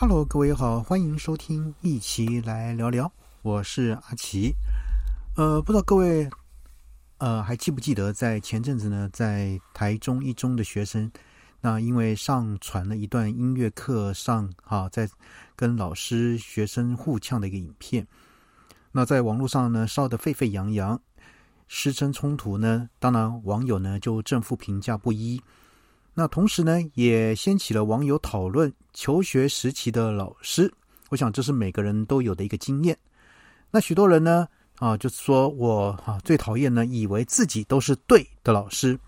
[0.00, 4.50] Hello，各位好，欢迎收听一起来聊聊，我是阿奇。
[5.36, 6.26] 呃，不知道各位
[7.18, 11.12] 呃还记不记得，在前阵子呢，在台中一中的学生，
[11.60, 15.06] 那因为上传了一段音乐课上哈，在
[15.54, 18.08] 跟老师学生互呛的一个影片，
[18.92, 20.98] 那在网络上呢烧得沸沸扬扬，
[21.68, 25.38] 师生冲突呢，当然网友呢就正负评价不一。
[26.20, 30.70] 那同时呢，也掀起了网友讨论求学时期的老师。
[31.08, 32.94] 我想这是每个人都有的一个经验。
[33.70, 39.00] 那许多人呢，啊，就是说我哈最讨厌呢，以为自己都是对的老师。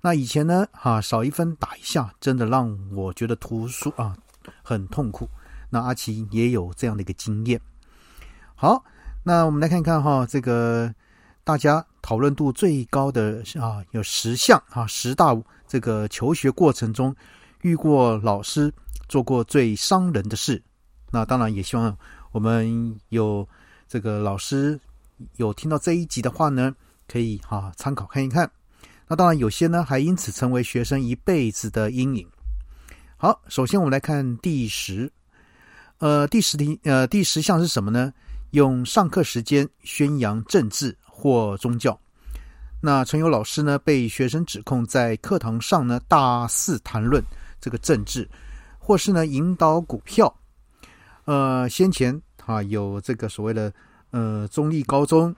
[0.00, 4.16] 那以前呢，哈少一分打一下，真的让我觉得读书啊
[4.60, 5.28] 很痛苦。
[5.70, 7.60] 那阿奇也有这样的一个经验。
[8.56, 8.84] 好，
[9.22, 10.92] 那我们来看看哈，这个
[11.44, 15.36] 大家讨论度最高的啊，有十项啊，十大。
[15.66, 17.14] 这个求学过程中
[17.62, 18.72] 遇过老师
[19.08, 20.62] 做过最伤人的事，
[21.10, 21.96] 那当然也希望
[22.32, 23.46] 我们有
[23.88, 24.78] 这个老师
[25.36, 26.74] 有听到这一集的话呢，
[27.08, 28.50] 可以哈参考看一看。
[29.08, 32.26] 那当然有些呢还因此成为学生一辈子的阴影。
[33.16, 35.12] 好，首先我们来看第十，
[35.98, 38.12] 呃，第十题，呃，第十项是什么呢？
[38.52, 41.96] 用上课时间宣扬政治或宗教。
[42.80, 47.22] 那曾有老师呢被学生指控在课堂上呢大肆谈论
[47.60, 48.28] 这个政治，
[48.78, 50.34] 或是呢引导股票。
[51.24, 53.72] 呃，先前啊有这个所谓的
[54.10, 55.34] 呃中立高中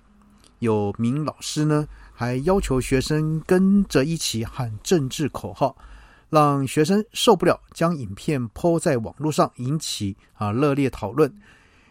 [0.59, 5.77] 有名老师呢，还要求学生跟着一起喊政治口号，
[6.31, 11.33] 让学生受不了，将影片抛在网络上，引起啊热烈讨论。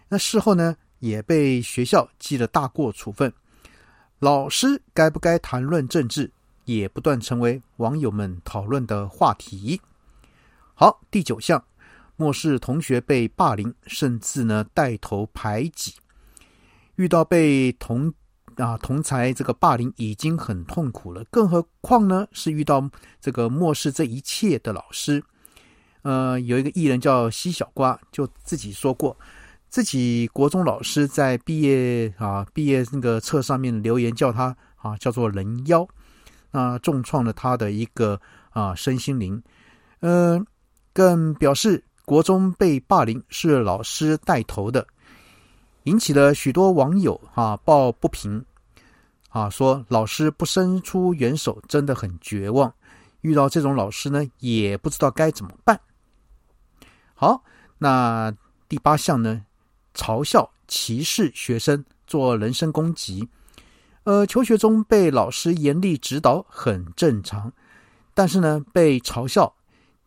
[0.10, 3.32] 那事后呢也被学校记了大过处分。
[4.20, 6.32] 老师该不该谈论政治，
[6.64, 9.80] 也不断成为网友们讨论的话题。
[10.74, 11.62] 好，第九项，
[12.16, 15.94] 漠视同学被霸凌，甚至呢带头排挤。
[16.96, 18.14] 遇到被同
[18.56, 22.90] 啊同才这个霸凌，已经很痛苦了，更何况呢是遇到
[23.20, 25.22] 这个漠视这一切的老师。
[26.04, 29.18] 呃，有一个艺人叫西小瓜，就自己说过。
[29.76, 35.86] 自己国中老师在毕业啊毕业那个册上面留言叫他啊叫做人妖，
[36.50, 38.18] 那重创了他的一个
[38.52, 39.44] 啊身心灵，
[40.00, 40.42] 呃，
[40.94, 44.88] 更表示国中被霸凌是老师带头的，
[45.84, 48.46] 引起了许多网友啊抱不平，
[49.28, 52.74] 啊说老师不伸出援手真的很绝望，
[53.20, 55.78] 遇到这种老师呢也不知道该怎么办。
[57.14, 57.44] 好，
[57.78, 58.34] 那
[58.70, 59.42] 第八项呢？
[59.96, 63.28] 嘲笑、歧视学生，做人身攻击。
[64.04, 67.52] 呃，求学中被老师严厉指导很正常，
[68.14, 69.52] 但是呢，被嘲笑，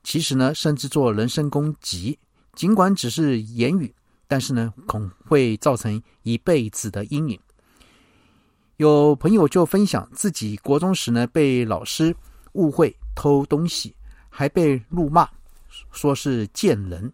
[0.05, 2.17] 其实呢，甚至做人身攻击，
[2.55, 3.93] 尽管只是言语，
[4.29, 7.41] 但是呢，恐会造成一辈子的阴影。
[8.77, 12.15] 有朋友就分享自己国中时呢，被老师
[12.53, 13.93] 误会偷东西，
[14.29, 15.29] 还被怒骂，
[15.91, 17.13] 说是贱人。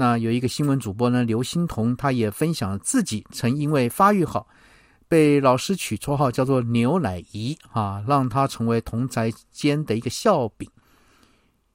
[0.00, 4.46] 那有一个新闻主播呢，刘欣彤，他也分享自己曾因为发育好，
[5.08, 10.70] 被老师取绰号叫做“牛奶姨”啊，让他成为同宅间的一个笑柄。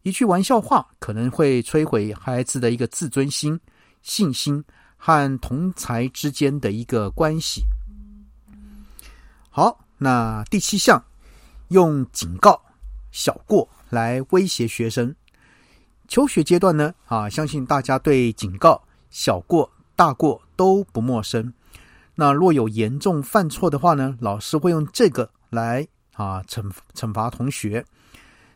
[0.04, 3.60] 一句玩笑话可能会摧毁孩子的一个自尊心、
[4.02, 4.64] 信心
[4.96, 7.66] 和同才之间的一个关系。
[9.50, 11.04] 好，那第七项，
[11.68, 12.62] 用警告、
[13.12, 15.14] 小过来威胁学生。
[16.14, 21.52] 求学阶段呢，啊，相信大家对警告、小过、大过都不陌生。
[22.14, 27.84] 那若有严重犯错的话呢，老师会用这个来啊惩惩罚同学。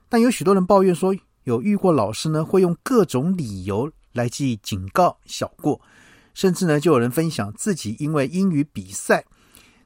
[0.07, 5.81] 但有许多人抱怨说，有遇过老师呢会用各种理由来记警告、小过，
[6.35, 9.25] 甚至呢就有人分享自己因为英语比赛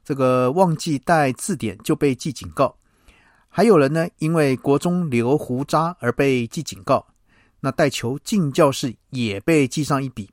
[0.03, 2.75] 这个忘记带字典就被记警告，
[3.47, 7.07] 还有人呢因为国中留胡渣而被记警告。
[7.61, 10.30] 那带球进教室也被记上一笔，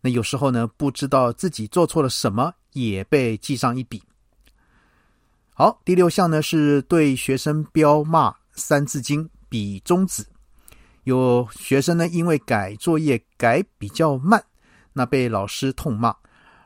[0.00, 4.02] 那有时候呢不知道自己做错了什么也被记上一笔。
[5.54, 10.26] 好，第六项呢是对学生彪骂《三字经》比中指，
[11.04, 14.44] 有学生呢因为改作业改比较慢，
[14.92, 16.14] 那被老师痛骂，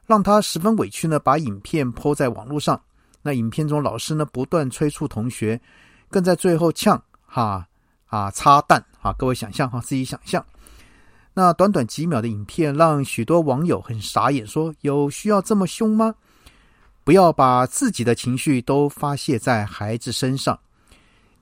[0.07, 2.83] 让他十分委屈呢，把影片抛在网络上。
[3.23, 5.61] 那影片中老师呢不断催促同学，
[6.09, 7.69] 更在最后呛哈。
[8.11, 9.13] 啊，擦弹啊！
[9.15, 10.45] 各位想象哈，自己想象。
[11.33, 16.15] 那短短几秒的影片，让许多网友很傻眼，说：“有需要这么凶吗？
[17.05, 20.59] 不要把自己的情绪都发泄在孩子身上。”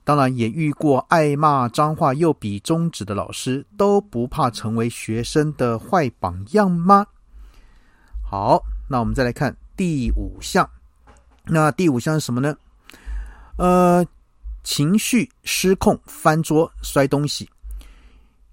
[0.05, 7.05] 当然也遇过爱骂脏话又比中指的老师，都不怕成为学生的坏榜样吗？
[8.23, 10.67] 好，那我们再来看第五项。
[11.45, 12.55] 那第五项是什么呢？
[13.57, 14.05] 呃，
[14.63, 17.49] 情绪失控，翻桌摔东西。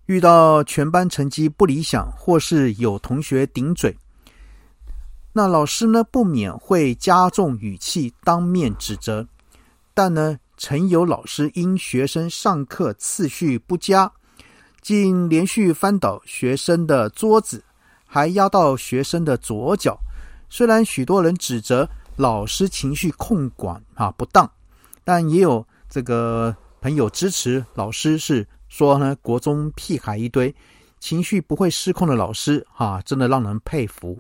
[0.07, 3.97] 遇到全班成绩不理想，或是有同学顶嘴，
[5.33, 9.27] 那老师呢不免会加重语气，当面指责。
[9.93, 14.13] 但呢，曾有老师因学生上课次序不佳，
[14.81, 17.65] 竟连续翻倒学生的桌子，
[18.07, 19.99] 还压到学生的左脚。
[20.49, 24.49] 虽然许多人指责老师情绪控管啊不当，
[25.03, 28.47] 但也有这个朋友支持老师是。
[28.69, 30.53] 说呢，国中屁孩一堆，
[30.99, 34.19] 情绪不会失控的老师，哈，真的让人佩服。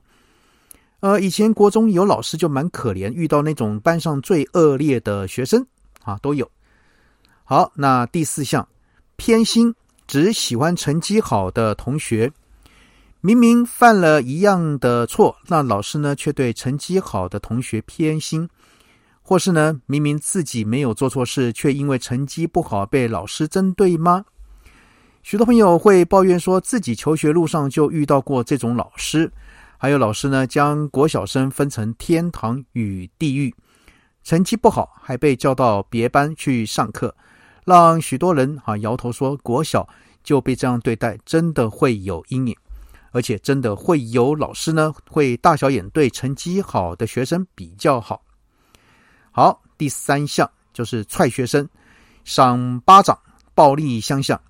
[1.00, 5.66] 呃，以前国中有老师就蛮可怜，遇到那种班上最恶劣的学生，
[6.04, 6.48] 啊，都有。
[7.42, 8.66] 好，那第四项，
[9.16, 9.74] 偏心，
[10.06, 12.30] 只喜欢成绩好的同学，
[13.20, 18.48] 明明犯了一样的错，那老师呢却对成绩好的同学偏心。
[19.28, 24.24] 或是呢，明明自己没有做错事，却因为成绩不好被老师针对吗？
[25.24, 29.32] 许多朋友会抱怨说自己求学路上就遇到过这种老师，
[29.78, 33.52] 还有老师呢将国小生分成天堂与地狱，
[34.22, 37.12] 成绩不好还被叫到别班去上课，
[37.64, 39.88] 让许多人啊摇头说国小
[40.22, 42.54] 就被这样对待，真的会有阴影，
[43.10, 48.22] 而且真的会有老师呢会大小眼对成绩好的学生比较好。
[49.36, 51.68] 好，第三项就是踹学生、
[52.24, 53.18] 赏巴掌、
[53.54, 54.40] 暴力相向。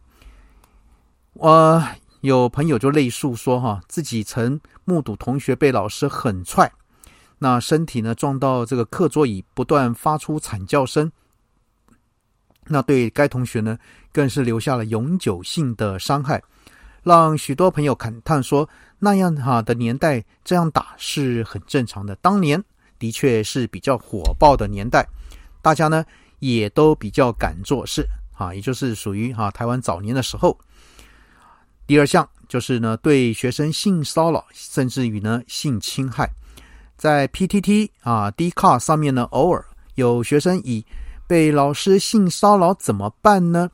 [1.33, 1.85] 我
[2.21, 6.71] 有朋友就类述说，哈，自己曾目睹同学被老师狠踹，
[7.37, 11.11] 那身体呢撞到这个课桌椅，不断发出惨叫声。
[12.67, 13.77] 那对该同学呢，
[14.13, 16.41] 更是留下了永久性的伤害，
[17.03, 18.69] 让许多朋友感叹说，
[19.01, 22.15] 那样哈的年代这样打是很正常的。
[22.23, 22.63] 当年
[22.99, 25.07] 的确是比较火爆的年代，
[25.63, 26.05] 大家呢
[26.39, 30.59] 也都比较敢做事，啊，也就是属于哈台湾早年的时候。
[31.87, 36.29] 第二项就是呢，对学生性骚扰，甚至于呢性侵害，
[36.97, 39.65] 在 PTT 啊 d c a r 上面呢，偶尔
[39.95, 40.85] 有学生以
[41.29, 43.71] 被老师性骚扰怎么办呢？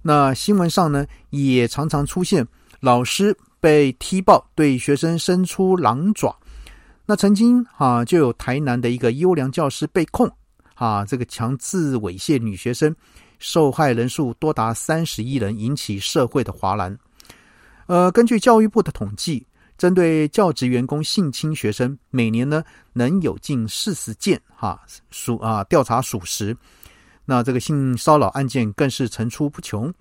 [0.00, 2.46] 那新闻上呢，也常常出现
[2.80, 6.34] 老师被踢爆，对学生伸出狼爪。
[7.04, 10.30] 那曾经啊，就有台南的一个优良教师被控
[10.74, 12.94] 啊，这个强制猥亵女学生，
[13.38, 16.96] 受害人数多达三十一人，引起社会的哗然。
[17.86, 19.44] 呃，根据教育部的统计，
[19.76, 22.62] 针对教职员工性侵学生，每年呢
[22.92, 26.56] 能有近四十件哈属啊调查属实。
[27.24, 29.92] 那这个性骚扰案件更是层出不穷。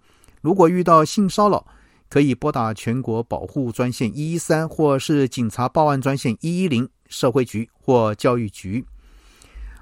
[0.42, 1.65] 如果遇到性骚扰，
[2.11, 8.85] 可以拨打全国保护专线一一三，或是警察报案专线一一零，社会局或教育局。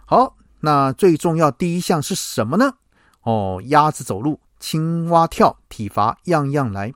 [0.05, 2.75] 好，那最重要第一项是什么呢？
[3.23, 6.93] 哦，鸭子走路，青蛙跳，体罚样样来。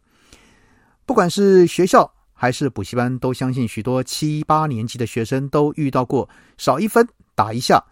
[1.07, 6.29] 不管是学校还是补习班，都相信许多七八年级的学生都遇到过
[6.59, 7.83] 少一分打一下。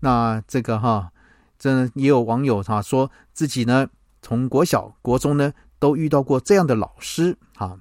[0.00, 1.12] 那这个哈，
[1.60, 3.86] 这也有网友哈说自己呢，
[4.20, 7.76] 从国小、国中呢都遇到过这样的老师啊。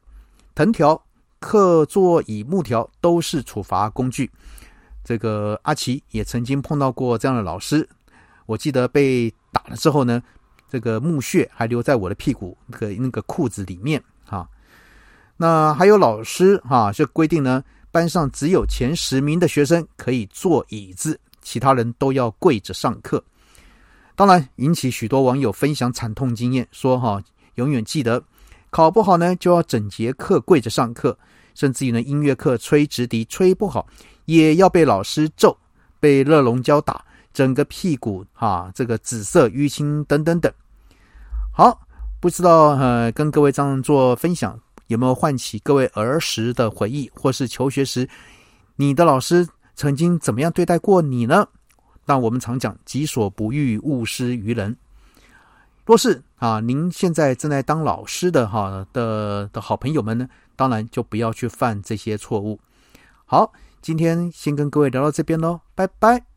[0.56, 1.02] 藤条、
[1.40, 4.30] 课桌椅、木条都是处罚工具。
[5.04, 7.88] 这个阿奇也曾经碰到过这样的老师。
[8.46, 10.22] 我记得被打了之后呢，
[10.70, 14.48] 这个木屑还留在我的屁股那个那个裤子里面啊。
[15.38, 23.24] 那还有老师哈，就规定呢，班上只有前十名的学生可以坐椅子，其他人都要跪着上课。
[24.16, 27.22] 当然，引起许多网友分享惨痛经验，说哈，
[27.58, 28.24] 永远记得
[28.72, 31.18] 考不好呢，就要整节课跪着上课，
[31.54, 33.86] 甚至于呢，音乐课吹直笛吹不好，
[34.26, 35.58] 也要被老师揍，
[36.00, 40.52] 被热熔胶打，整个屁股哈，这个紫色淤青等等等。
[41.52, 41.88] 好，
[42.20, 44.60] 不知道呃，跟各位这样做分享。
[44.88, 48.08] 有没有唤起各位儿时的回忆，或是求学时
[48.78, 49.46] 你的老师
[49.76, 51.46] 曾经怎么样对待过你呢？
[52.06, 54.78] 那我们常讲“己所不欲，勿施于人”。
[55.88, 60.28] 若是啊，您现在正在当老师的哈的的好朋友们呢，
[60.58, 62.60] 当然就不要去犯这些错误。
[63.26, 66.37] 好，今天先跟各位聊到这边喽，拜拜。